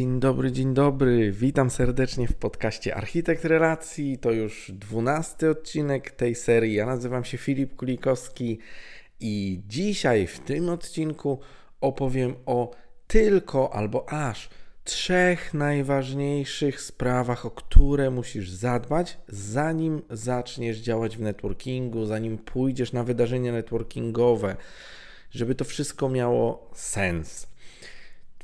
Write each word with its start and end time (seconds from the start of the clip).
Dzień 0.00 0.20
dobry, 0.20 0.52
dzień 0.52 0.74
dobry. 0.74 1.32
Witam 1.32 1.70
serdecznie 1.70 2.28
w 2.28 2.34
podcaście 2.34 2.94
Architekt 2.94 3.44
Relacji. 3.44 4.18
To 4.18 4.30
już 4.30 4.72
dwunasty 4.74 5.50
odcinek 5.50 6.10
tej 6.10 6.34
serii. 6.34 6.74
Ja 6.74 6.86
nazywam 6.86 7.24
się 7.24 7.38
Filip 7.38 7.76
Kulikowski 7.76 8.58
i 9.20 9.62
dzisiaj 9.68 10.26
w 10.26 10.38
tym 10.38 10.68
odcinku 10.68 11.40
opowiem 11.80 12.34
o 12.46 12.70
tylko 13.06 13.74
albo 13.74 14.12
aż 14.12 14.48
trzech 14.84 15.54
najważniejszych 15.54 16.80
sprawach, 16.80 17.46
o 17.46 17.50
które 17.50 18.10
musisz 18.10 18.50
zadbać, 18.50 19.18
zanim 19.28 20.02
zaczniesz 20.10 20.78
działać 20.78 21.16
w 21.16 21.20
networkingu, 21.20 22.06
zanim 22.06 22.38
pójdziesz 22.38 22.92
na 22.92 23.04
wydarzenia 23.04 23.52
networkingowe, 23.52 24.56
żeby 25.30 25.54
to 25.54 25.64
wszystko 25.64 26.08
miało 26.08 26.70
sens. 26.74 27.49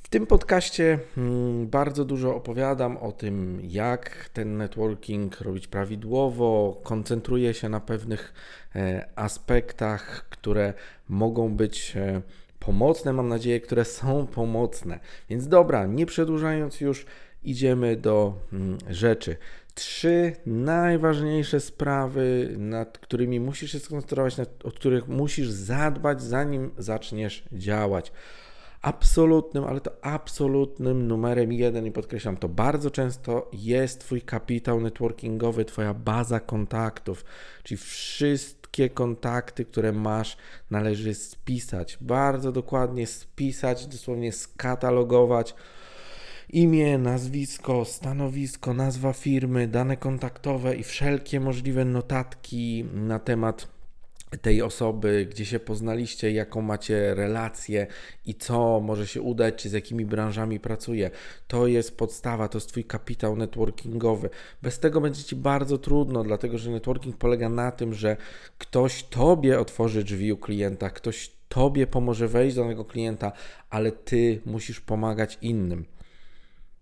W 0.06 0.09
tym 0.09 0.27
podcaście 0.27 0.98
hmm, 1.15 1.66
bardzo 1.66 2.05
dużo 2.05 2.34
opowiadam 2.34 2.97
o 2.97 3.12
tym, 3.12 3.60
jak 3.62 4.30
ten 4.33 4.56
networking 4.56 5.41
robić 5.41 5.69
prawidłowo. 5.69 6.80
Koncentruję 6.83 7.55
się 7.55 7.69
na 7.69 7.80
pewnych 7.80 8.34
e, 8.74 9.09
aspektach, 9.16 10.28
które 10.30 10.74
mogą 11.09 11.56
być 11.56 11.97
e, 11.97 12.23
pomocne, 12.61 13.12
mam 13.12 13.28
nadzieję, 13.28 13.61
które 13.61 13.84
są 13.98 14.27
pomocne. 14.27 15.00
Więc 15.30 15.48
dobra, 15.48 15.87
nie 15.87 16.06
przedłużając 16.06 16.80
już, 16.80 17.06
idziemy 17.45 17.97
do 17.97 18.34
hmm, 18.50 18.78
rzeczy. 18.91 19.36
Trzy 19.75 20.33
najważniejsze 20.47 21.61
sprawy, 21.61 22.55
nad 22.59 22.98
którymi 22.98 23.41
musisz 23.41 23.72
się 23.72 23.78
skoncentrować, 23.78 24.36
nad, 24.36 24.64
o 24.64 24.70
których 24.70 25.09
musisz 25.09 25.48
zadbać, 25.48 26.22
zanim 26.22 26.70
zaczniesz 26.78 27.44
działać 27.53 28.12
absolutnym, 28.87 29.65
ale 29.65 29.81
to 29.81 29.91
absolutnym 30.03 31.09
numerem 31.09 31.53
jeden 31.53 31.87
i 31.87 31.92
podkreślam 31.92 32.37
to 32.37 32.48
bardzo 32.48 32.91
często 32.91 33.51
jest 33.53 34.01
Twój 34.01 34.23
kapitał 34.23 34.81
networkingowy, 34.81 35.65
Twoja 35.65 35.95
baza 35.95 36.41
kontaktów, 36.41 37.25
czyli 37.62 37.78
wszystkie 37.78 38.91
kontakty, 38.91 39.65
które 39.65 39.93
masz, 39.93 40.37
należy 40.70 41.15
spisać, 41.15 41.98
bardzo 42.01 42.53
dokładnie 42.53 43.06
spisać, 43.06 43.87
dosłownie 43.87 44.33
skatalogować 44.33 45.55
imię, 46.50 46.98
nazwisko, 46.98 47.84
stanowisko, 47.84 48.75
nazwa 48.75 49.12
firmy, 49.12 49.69
dane 49.69 49.97
kontaktowe 49.97 50.77
i 50.77 50.83
wszelkie 50.83 51.41
możliwe 51.41 51.84
notatki 51.84 52.84
na 52.95 53.19
temat 53.19 53.75
tej 54.42 54.62
osoby, 54.62 55.27
gdzie 55.30 55.44
się 55.44 55.60
poznaliście, 55.60 56.32
jaką 56.32 56.62
macie 56.62 57.14
relację 57.14 57.86
i 58.27 58.34
co 58.34 58.80
może 58.80 59.06
się 59.06 59.22
udać, 59.22 59.55
czy 59.55 59.69
z 59.69 59.72
jakimi 59.72 60.06
branżami 60.06 60.60
pracuje. 60.60 61.10
To 61.48 61.66
jest 61.66 61.96
podstawa, 61.96 62.48
to 62.48 62.58
jest 62.58 62.69
Twój 62.69 62.84
kapitał 62.84 63.36
networkingowy. 63.36 64.30
Bez 64.62 64.78
tego 64.78 65.00
będzie 65.00 65.22
Ci 65.22 65.36
bardzo 65.36 65.78
trudno, 65.78 66.24
dlatego 66.24 66.58
że 66.58 66.70
networking 66.70 67.16
polega 67.16 67.48
na 67.48 67.72
tym, 67.72 67.94
że 67.94 68.16
ktoś 68.58 69.02
Tobie 69.02 69.60
otworzy 69.60 70.04
drzwi 70.04 70.32
u 70.32 70.36
klienta, 70.36 70.91
ktoś 70.91 71.30
Tobie 71.48 71.86
pomoże 71.86 72.28
wejść 72.28 72.56
do 72.56 72.62
danego 72.62 72.84
klienta, 72.84 73.32
ale 73.70 73.92
Ty 73.92 74.41
musisz 74.47 74.80
pomagać 74.80 75.38
innym 75.42 75.84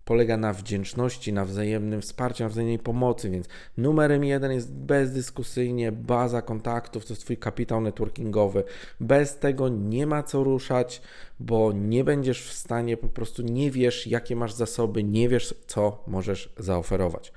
polega 0.05 0.37
na 0.37 0.53
wdzięczności, 0.53 1.33
na 1.33 1.45
wzajemnym 1.45 2.01
wsparciu, 2.01 2.43
na 2.43 2.49
wzajemnej 2.49 2.79
pomocy, 2.79 3.29
więc 3.29 3.47
numerem 3.77 4.23
jeden 4.23 4.51
jest 4.51 4.73
bezdyskusyjnie 4.73 5.91
baza 5.91 6.41
kontaktów, 6.41 7.05
to 7.05 7.13
jest 7.13 7.23
Twój 7.23 7.37
kapitał 7.37 7.81
networkingowy. 7.81 8.63
Bez 8.99 9.37
tego 9.37 9.69
nie 9.69 10.07
ma 10.07 10.23
co 10.23 10.43
ruszać, 10.43 11.01
bo 11.39 11.71
nie 11.71 12.03
będziesz 12.03 12.41
w 12.43 12.53
stanie, 12.53 12.97
po 12.97 13.07
prostu 13.07 13.41
nie 13.41 13.71
wiesz, 13.71 14.07
jakie 14.07 14.35
masz 14.35 14.53
zasoby, 14.53 15.03
nie 15.03 15.29
wiesz, 15.29 15.55
co 15.67 16.03
możesz 16.07 16.53
zaoferować. 16.57 17.33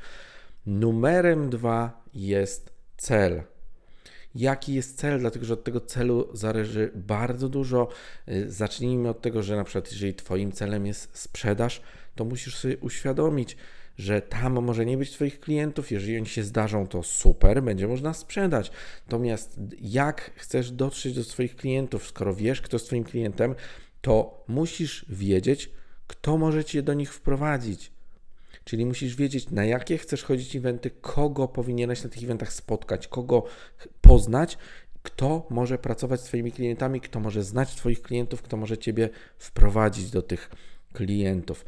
Numerem 0.67 1.51
dwa 1.51 2.03
jest 2.15 2.73
cel 2.97 3.43
jaki 4.35 4.75
jest 4.75 4.99
cel, 4.99 5.21
dlatego 5.21 5.45
że 5.45 5.55
od 5.55 5.65
tego 5.65 5.81
celu 5.81 6.29
zależy 6.33 6.91
bardzo 6.95 7.49
dużo. 7.49 7.89
Y, 8.29 8.53
zacznijmy 8.53 9.09
od 9.09 9.21
tego, 9.23 9.43
że 9.43 9.57
na 9.57 9.65
przykład 9.65 9.93
jeżeli 9.93 10.15
Twoim 10.15 10.53
celem 10.53 10.87
jest 10.87 11.19
sprzedaż, 11.19 11.83
to 12.15 12.25
musisz 12.25 12.57
sobie 12.57 12.79
uświadomić, 12.79 13.57
że 13.99 14.23
tam 14.23 14.63
może 14.63 14.87
nie 14.87 14.97
być 14.97 15.11
Twoich 15.11 15.41
klientów. 15.41 15.91
Jeżeli 15.91 16.17
oni 16.17 16.27
się 16.27 16.43
zdarzą, 16.43 16.87
to 16.87 17.03
super, 17.03 17.63
będzie 17.63 17.89
można 17.89 18.15
sprzedać. 18.15 18.71
Natomiast 19.07 19.61
jak 19.81 20.31
chcesz 20.35 20.71
dotrzeć 20.71 21.15
do 21.15 21.25
swoich 21.25 21.57
klientów, 21.57 22.07
skoro 22.07 22.35
wiesz, 22.35 22.61
kto 22.61 22.77
jest 22.77 22.87
Twoim 22.87 23.05
klientem, 23.05 23.55
to 24.01 24.45
musisz 24.49 25.07
wiedzieć, 25.09 25.71
kto 26.07 26.39
może 26.39 26.65
Cię 26.65 26.83
do 26.83 26.95
nich 26.95 27.15
wprowadzić. 27.15 27.91
Czyli 28.69 28.87
musisz 28.87 29.17
wiedzieć, 29.17 29.51
na 29.51 29.65
jakie 29.65 29.99
chcesz 29.99 30.25
chodzić 30.25 30.57
eventy, 30.57 30.91
kogo 30.91 31.49
powinieneś 31.49 32.03
na 32.03 32.11
tych 32.11 32.23
eventach 32.23 32.53
spotkać, 32.53 33.09
kogo 33.09 33.45
poznać, 34.01 34.59
kto 35.03 35.47
może 35.51 35.79
pracować 35.79 36.21
z 36.21 36.25
Twoimi 36.25 36.53
klientami, 36.53 37.01
kto 37.01 37.21
może 37.21 37.43
znać 37.43 37.75
Twoich 37.75 38.03
klientów, 38.03 38.43
kto 38.43 38.57
może 38.57 38.79
Ciebie 38.79 39.09
wprowadzić 39.39 40.11
do 40.11 40.23
tych 40.23 40.51
klientów. 40.93 41.65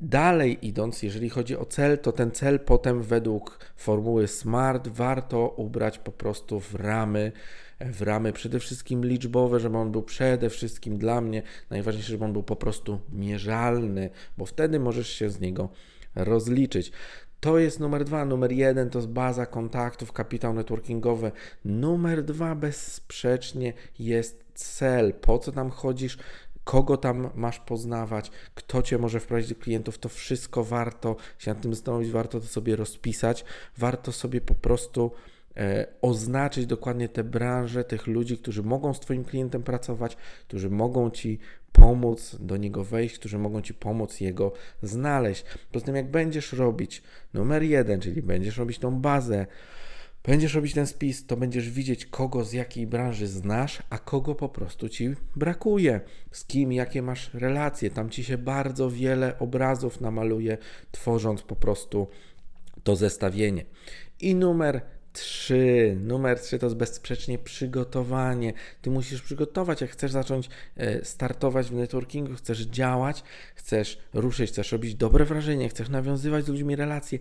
Dalej 0.00 0.66
idąc, 0.66 1.02
jeżeli 1.02 1.30
chodzi 1.30 1.56
o 1.56 1.64
cel, 1.64 1.98
to 1.98 2.12
ten 2.12 2.30
cel 2.30 2.60
potem 2.60 3.02
według 3.02 3.58
formuły 3.76 4.28
SMART 4.28 4.88
warto 4.88 5.48
ubrać 5.48 5.98
po 5.98 6.12
prostu 6.12 6.60
w 6.60 6.74
ramy, 6.74 7.32
w 7.80 8.02
ramy 8.02 8.32
przede 8.32 8.58
wszystkim 8.60 9.04
liczbowe, 9.04 9.60
żeby 9.60 9.78
on 9.78 9.92
był 9.92 10.02
przede 10.02 10.50
wszystkim 10.50 10.98
dla 10.98 11.20
mnie 11.20 11.42
najważniejsze, 11.70 12.10
żeby 12.10 12.24
on 12.24 12.32
był 12.32 12.42
po 12.42 12.56
prostu 12.56 13.00
mierzalny, 13.12 14.10
bo 14.38 14.46
wtedy 14.46 14.80
możesz 14.80 15.08
się 15.08 15.30
z 15.30 15.40
niego 15.40 15.68
rozliczyć. 16.14 16.92
To 17.40 17.58
jest 17.58 17.80
numer 17.80 18.04
dwa. 18.04 18.24
Numer 18.24 18.52
jeden 18.52 18.90
to 18.90 18.98
jest 18.98 19.08
baza 19.08 19.46
kontaktów, 19.46 20.12
kapitał 20.12 20.54
networkingowy. 20.54 21.32
Numer 21.64 22.24
dwa 22.24 22.54
bezsprzecznie 22.54 23.72
jest 23.98 24.44
cel. 24.54 25.12
Po 25.12 25.38
co 25.38 25.52
tam 25.52 25.70
chodzisz? 25.70 26.18
kogo 26.64 26.96
tam 26.96 27.30
masz 27.34 27.58
poznawać, 27.58 28.30
kto 28.54 28.82
cię 28.82 28.98
może 28.98 29.20
wprowadzić 29.20 29.50
do 29.50 29.60
klientów, 29.60 29.98
to 29.98 30.08
wszystko 30.08 30.64
warto 30.64 31.16
się 31.38 31.50
nad 31.50 31.62
tym 31.62 31.74
zastanowić, 31.74 32.10
warto 32.10 32.40
to 32.40 32.46
sobie 32.46 32.76
rozpisać, 32.76 33.44
warto 33.76 34.12
sobie 34.12 34.40
po 34.40 34.54
prostu 34.54 35.10
oznaczyć 36.02 36.66
dokładnie 36.66 37.08
te 37.08 37.24
branże, 37.24 37.84
tych 37.84 38.06
ludzi, 38.06 38.38
którzy 38.38 38.62
mogą 38.62 38.94
z 38.94 39.00
Twoim 39.00 39.24
klientem 39.24 39.62
pracować, 39.62 40.16
którzy 40.48 40.70
mogą 40.70 41.10
Ci 41.10 41.38
pomóc 41.72 42.36
do 42.40 42.56
niego 42.56 42.84
wejść, 42.84 43.18
którzy 43.18 43.38
mogą 43.38 43.62
Ci 43.62 43.74
pomóc 43.74 44.20
jego 44.20 44.52
znaleźć. 44.82 45.44
Poza 45.72 45.86
tym, 45.86 45.96
jak 45.96 46.10
będziesz 46.10 46.52
robić 46.52 47.02
numer 47.34 47.62
jeden, 47.62 48.00
czyli 48.00 48.22
będziesz 48.22 48.56
robić 48.56 48.78
tą 48.78 49.00
bazę, 49.00 49.46
Będziesz 50.24 50.54
robić 50.54 50.74
ten 50.74 50.86
spis, 50.86 51.26
to 51.26 51.36
będziesz 51.36 51.70
widzieć, 51.70 52.06
kogo 52.06 52.44
z 52.44 52.52
jakiej 52.52 52.86
branży 52.86 53.26
znasz, 53.26 53.82
a 53.90 53.98
kogo 53.98 54.34
po 54.34 54.48
prostu 54.48 54.88
ci 54.88 55.14
brakuje, 55.36 56.00
z 56.30 56.44
kim, 56.44 56.72
jakie 56.72 57.02
masz 57.02 57.34
relacje. 57.34 57.90
Tam 57.90 58.10
ci 58.10 58.24
się 58.24 58.38
bardzo 58.38 58.90
wiele 58.90 59.38
obrazów 59.38 60.00
namaluje, 60.00 60.58
tworząc 60.92 61.42
po 61.42 61.56
prostu 61.56 62.08
to 62.82 62.96
zestawienie. 62.96 63.64
I 64.20 64.34
numer 64.34 64.80
Trzy. 65.12 65.96
Numer 66.00 66.40
trzy 66.40 66.58
to 66.58 66.66
jest 66.66 66.76
bezsprzecznie 66.76 67.38
przygotowanie. 67.38 68.52
Ty 68.82 68.90
musisz 68.90 69.22
przygotować, 69.22 69.80
jak 69.80 69.90
chcesz 69.90 70.12
zacząć 70.12 70.48
e, 70.76 71.04
startować 71.04 71.66
w 71.66 71.72
networkingu, 71.72 72.34
chcesz 72.34 72.60
działać, 72.60 73.22
chcesz 73.54 73.98
ruszyć, 74.14 74.50
chcesz 74.50 74.72
robić 74.72 74.94
dobre 74.94 75.24
wrażenie, 75.24 75.68
chcesz 75.68 75.88
nawiązywać 75.88 76.44
z 76.44 76.48
ludźmi 76.48 76.76
relacje, 76.76 77.18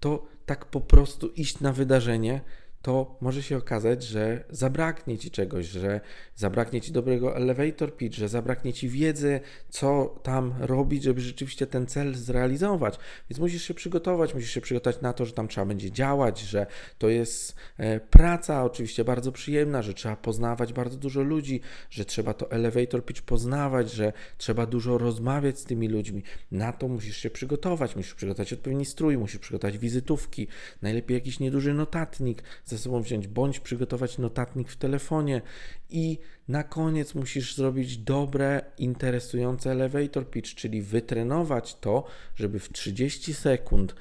to 0.00 0.26
tak 0.46 0.64
po 0.64 0.80
prostu 0.80 1.28
iść 1.28 1.60
na 1.60 1.72
wydarzenie, 1.72 2.40
to 2.82 3.16
może 3.20 3.42
się 3.42 3.56
okazać, 3.56 4.02
że 4.02 4.44
zabraknie 4.50 5.18
ci 5.18 5.30
czegoś, 5.30 5.66
że 5.66 6.00
zabraknie 6.36 6.80
ci 6.80 6.92
dobrego 6.92 7.36
elevator 7.36 7.96
pitch, 7.96 8.16
że 8.16 8.28
zabraknie 8.28 8.72
ci 8.72 8.88
wiedzy, 8.88 9.40
co 9.68 10.18
tam 10.22 10.54
robić, 10.60 11.02
żeby 11.02 11.20
rzeczywiście 11.20 11.66
ten 11.66 11.86
cel 11.86 12.14
zrealizować. 12.14 12.98
Więc 13.30 13.40
musisz 13.40 13.62
się 13.62 13.74
przygotować, 13.74 14.34
musisz 14.34 14.50
się 14.50 14.60
przygotować 14.60 15.00
na 15.00 15.12
to, 15.12 15.26
że 15.26 15.32
tam 15.32 15.48
trzeba 15.48 15.66
będzie 15.66 15.90
działać, 15.90 16.40
że 16.40 16.66
to 16.98 17.08
jest 17.08 17.54
e, 17.78 18.00
praca 18.00 18.64
oczywiście 18.64 19.04
bardzo 19.04 19.32
przyjemna, 19.32 19.82
że 19.82 19.94
trzeba 19.94 20.16
poznawać 20.16 20.72
bardzo 20.72 20.96
dużo 20.96 21.22
ludzi, 21.22 21.60
że 21.90 22.04
trzeba 22.04 22.34
to 22.34 22.50
elevator 22.50 23.04
pitch 23.04 23.22
poznawać, 23.22 23.92
że 23.92 24.12
trzeba 24.38 24.66
dużo 24.66 24.98
rozmawiać 24.98 25.58
z 25.58 25.64
tymi 25.64 25.88
ludźmi. 25.88 26.22
Na 26.50 26.72
to 26.72 26.88
musisz 26.88 27.16
się 27.16 27.30
przygotować, 27.30 27.96
musisz 27.96 28.14
przygotować 28.14 28.52
odpowiedni 28.52 28.84
strój, 28.84 29.18
musisz 29.18 29.38
przygotować 29.38 29.78
wizytówki, 29.78 30.48
najlepiej 30.82 31.14
jakiś 31.14 31.40
nieduży 31.40 31.74
notatnik 31.74 32.42
ze 32.70 32.78
sobą 32.78 33.02
wziąć, 33.02 33.28
bądź 33.28 33.60
przygotować 33.60 34.18
notatnik 34.18 34.68
w 34.68 34.76
telefonie 34.76 35.42
i 35.90 36.18
na 36.48 36.62
koniec 36.62 37.14
musisz 37.14 37.56
zrobić 37.56 37.98
dobre, 37.98 38.64
interesujące 38.78 39.70
elevator 39.70 40.30
pitch, 40.30 40.54
czyli 40.54 40.82
wytrenować 40.82 41.74
to, 41.74 42.04
żeby 42.36 42.58
w 42.58 42.72
30 42.72 43.34
sekund 43.34 43.94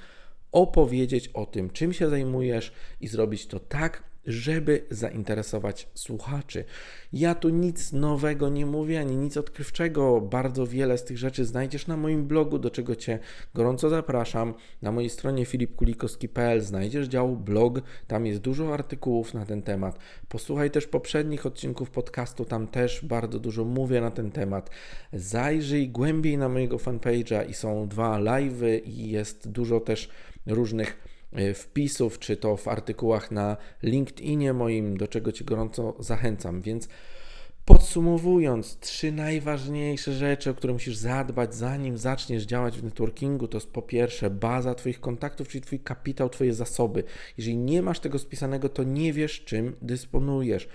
opowiedzieć 0.51 1.27
o 1.27 1.45
tym, 1.45 1.69
czym 1.69 1.93
się 1.93 2.09
zajmujesz 2.09 2.73
i 3.01 3.07
zrobić 3.07 3.47
to 3.47 3.59
tak, 3.59 4.08
żeby 4.29 4.85
zainteresować 4.89 5.87
słuchaczy. 5.93 6.65
Ja 7.13 7.35
tu 7.35 7.49
nic 7.49 7.93
nowego 7.93 8.49
nie 8.49 8.65
mówię, 8.65 8.99
ani 8.99 9.15
nic 9.15 9.37
odkrywczego. 9.37 10.21
Bardzo 10.21 10.67
wiele 10.67 10.97
z 10.97 11.03
tych 11.03 11.17
rzeczy 11.17 11.45
znajdziesz 11.45 11.87
na 11.87 11.97
moim 11.97 12.27
blogu, 12.27 12.59
do 12.59 12.69
czego 12.69 12.95
Cię 12.95 13.19
gorąco 13.53 13.89
zapraszam. 13.89 14.53
Na 14.81 14.91
mojej 14.91 15.09
stronie 15.09 15.45
filipkulikowski.pl 15.45 16.61
znajdziesz 16.61 17.07
dział 17.07 17.35
blog, 17.35 17.81
tam 18.07 18.25
jest 18.25 18.41
dużo 18.41 18.73
artykułów 18.73 19.33
na 19.33 19.45
ten 19.45 19.61
temat. 19.61 19.99
Posłuchaj 20.27 20.71
też 20.71 20.87
poprzednich 20.87 21.45
odcinków 21.45 21.89
podcastu, 21.89 22.45
tam 22.45 22.67
też 22.67 23.05
bardzo 23.05 23.39
dużo 23.39 23.65
mówię 23.65 24.01
na 24.01 24.11
ten 24.11 24.31
temat. 24.31 24.69
Zajrzyj 25.13 25.89
głębiej 25.89 26.37
na 26.37 26.49
mojego 26.49 26.77
fanpage'a 26.77 27.49
i 27.49 27.53
są 27.53 27.87
dwa 27.87 28.19
live'y 28.19 28.81
i 28.85 29.09
jest 29.09 29.51
dużo 29.51 29.79
też 29.79 30.09
różnych 30.47 31.18
wpisów, 31.55 32.19
czy 32.19 32.37
to 32.37 32.57
w 32.57 32.67
artykułach 32.67 33.31
na 33.31 33.57
LinkedInie 33.83 34.53
moim, 34.53 34.97
do 34.97 35.07
czego 35.07 35.31
Cię 35.31 35.45
gorąco 35.45 35.95
zachęcam. 35.99 36.61
Więc 36.61 36.87
podsumowując, 37.65 38.79
trzy 38.79 39.11
najważniejsze 39.11 40.13
rzeczy, 40.13 40.49
o 40.49 40.53
które 40.53 40.73
musisz 40.73 40.95
zadbać, 40.95 41.55
zanim 41.55 41.97
zaczniesz 41.97 42.43
działać 42.43 42.77
w 42.77 42.83
networkingu, 42.83 43.47
to 43.47 43.57
jest 43.57 43.71
po 43.71 43.81
pierwsze 43.81 44.29
baza 44.29 44.75
Twoich 44.75 44.99
kontaktów, 44.99 45.47
czyli 45.47 45.61
Twój 45.61 45.79
kapitał, 45.79 46.29
Twoje 46.29 46.53
zasoby. 46.53 47.03
Jeżeli 47.37 47.57
nie 47.57 47.81
masz 47.81 47.99
tego 47.99 48.19
spisanego, 48.19 48.69
to 48.69 48.83
nie 48.83 49.13
wiesz, 49.13 49.43
czym 49.43 49.75
dysponujesz. 49.81 50.67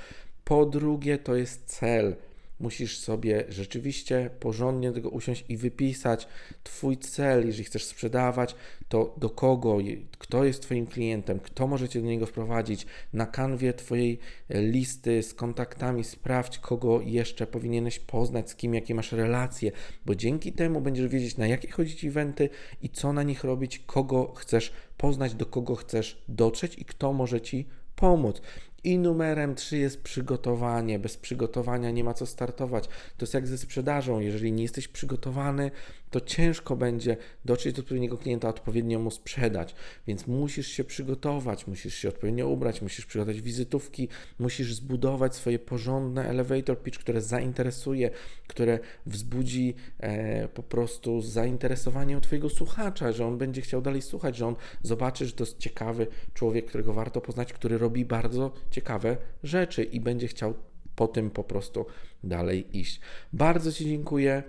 Po 0.45 0.67
drugie, 0.67 1.19
to 1.19 1.35
jest 1.35 1.65
cel 1.65 2.17
musisz 2.65 2.99
sobie 2.99 3.45
rzeczywiście 3.49 4.31
porządnie 4.41 4.93
tego 4.93 5.09
usiąść 5.09 5.45
i 5.49 5.57
wypisać 5.57 6.29
Twój 6.63 6.97
cel, 6.97 7.47
jeżeli 7.47 7.65
chcesz 7.65 7.85
sprzedawać, 7.85 8.55
to 8.89 9.15
do 9.17 9.31
kogo, 9.31 9.79
kto 10.19 10.45
jest 10.45 10.63
Twoim 10.63 10.87
klientem, 10.87 11.41
kto 11.41 11.67
może 11.67 11.89
Cię 11.89 12.01
do 12.01 12.07
niego 12.07 12.27
wprowadzić. 12.27 12.87
Na 13.13 13.27
kanwie 13.27 13.73
Twojej 13.73 14.19
e, 14.49 14.63
listy 14.63 15.23
z 15.23 15.35
kontaktami 15.35 16.05
sprawdź, 16.05 16.59
kogo 16.59 17.01
jeszcze 17.01 17.47
powinieneś 17.47 17.99
poznać, 17.99 18.51
z 18.51 18.55
kim, 18.55 18.75
jakie 18.75 18.95
masz 18.95 19.13
relacje, 19.13 19.73
bo 20.07 20.15
dzięki 20.15 20.53
temu 20.53 20.81
będziesz 20.81 21.09
wiedzieć, 21.09 21.37
na 21.37 21.47
jakie 21.47 21.71
chodzić 21.71 22.05
eventy 22.05 22.49
i 22.83 22.89
co 22.89 23.13
na 23.13 23.23
nich 23.23 23.45
robić, 23.45 23.79
kogo 23.79 24.35
chcesz 24.35 24.73
poznać, 24.97 25.35
do 25.35 25.47
kogo 25.47 25.75
chcesz 25.75 26.23
dotrzeć 26.29 26.79
i 26.79 26.85
kto 26.85 27.13
może 27.13 27.41
Ci 27.41 27.67
pomóc. 27.97 28.41
I 28.85 28.99
numerem 28.99 29.55
3 29.55 29.77
jest 29.77 30.03
przygotowanie. 30.03 30.99
Bez 30.99 31.17
przygotowania 31.17 31.91
nie 31.91 32.05
ma 32.05 32.15
co 32.15 32.27
startować. 32.27 32.89
To 32.89 33.25
jest 33.25 33.35
jak 33.35 33.47
ze 33.47 33.59
sprzedażą. 33.59 34.21
Jeżeli 34.21 34.53
nie 34.53 34.63
jesteś 34.63 34.89
przygotowany, 34.89 35.71
to 36.15 36.21
ciężko 36.21 36.77
będzie 36.77 37.17
dotrzeć 37.45 37.75
do 37.75 37.83
odpowiedniego 37.83 38.19
klienta, 38.19 38.49
odpowiednio 38.49 38.99
mu 38.99 39.11
sprzedać. 39.11 39.75
Więc 40.07 40.27
musisz 40.27 40.67
się 40.67 40.85
przygotować, 40.85 41.67
musisz 41.67 41.95
się 41.95 42.09
odpowiednio 42.09 42.49
ubrać, 42.49 42.83
musisz 42.83 43.07
przygotować 43.07 43.41
wizytówki, 43.41 44.09
musisz 44.39 44.75
zbudować 44.75 45.35
swoje 45.35 45.59
porządne 45.59 46.29
elevator 46.29 46.83
pitch, 46.83 46.99
które 46.99 47.23
zainteresuje, 47.23 48.11
które 48.47 48.79
wzbudzi 49.07 49.75
e, 49.99 50.49
po 50.49 50.63
prostu 50.63 51.21
zainteresowanie 51.21 52.19
u 52.19 52.21
Twojego 52.21 52.49
słuchacza, 52.49 53.13
że 53.13 53.27
on 53.27 53.39
będzie 53.39 53.61
chciał 53.61 53.83
dalej 53.83 54.03
słuchać, 54.03 54.37
że 54.37 54.47
on 54.47 54.57
zobaczy, 54.83 55.27
że 55.27 55.33
to 55.33 55.45
jest 55.45 55.59
ciekawy 55.59 56.07
człowiek, 56.35 56.67
którego 56.67 56.93
warto 56.93 57.21
poznać, 57.21 57.53
który 57.53 57.79
robi 57.79 58.05
bardzo 58.05 58.53
ciekawe 58.75 59.17
rzeczy 59.43 59.85
i 59.85 60.01
będzie 60.01 60.29
chciał 60.29 60.55
po 60.97 61.09
tym 61.09 61.31
po 61.31 61.45
prostu 61.45 61.87
dalej 62.25 62.79
iść. 62.79 63.01
Bardzo 63.33 63.73
Ci 63.73 63.85
dziękuję. 63.85 64.43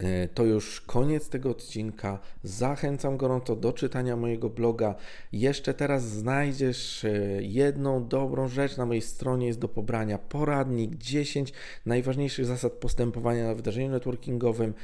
E, 0.00 0.28
to 0.28 0.44
już 0.44 0.80
koniec 0.80 1.28
tego 1.28 1.50
odcinka. 1.50 2.18
Zachęcam 2.42 3.16
gorąco 3.16 3.56
do 3.56 3.72
czytania 3.72 4.16
mojego 4.16 4.50
bloga. 4.50 4.94
Jeszcze 5.32 5.74
teraz 5.74 6.02
znajdziesz 6.02 7.04
e, 7.04 7.10
jedną 7.42 8.08
dobrą 8.08 8.48
rzecz 8.48 8.76
na 8.76 8.86
mojej 8.86 9.02
stronie. 9.02 9.46
Jest 9.46 9.58
do 9.58 9.68
pobrania 9.68 10.18
poradnik 10.18 10.94
10 10.94 11.52
najważniejszych 11.86 12.46
zasad 12.46 12.72
postępowania 12.72 13.46
na 13.46 13.54
wydarzeniu 13.54 13.90
networkingowym. 13.90 14.74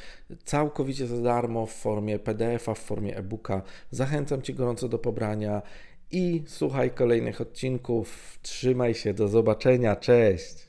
Całkowicie 0.45 1.07
za 1.07 1.23
darmo 1.23 1.67
w 1.67 1.73
formie 1.73 2.19
PDF-a, 2.19 2.75
w 2.75 2.79
formie 2.79 3.17
e-booka. 3.17 3.62
Zachęcam 3.91 4.43
Cię 4.43 4.55
gorąco 4.55 4.89
do 4.89 4.99
pobrania 4.99 5.62
i 6.12 6.43
słuchaj 6.47 6.91
kolejnych 6.91 7.41
odcinków. 7.41 8.39
Trzymaj 8.43 8.95
się, 8.95 9.15
do 9.15 9.29
zobaczenia, 9.29 9.97
cześć! 9.97 10.55